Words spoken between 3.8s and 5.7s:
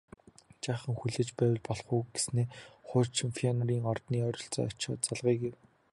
ордны ойролцоо очоод залгая гэв